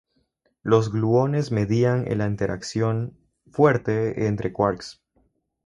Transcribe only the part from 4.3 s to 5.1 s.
quarks.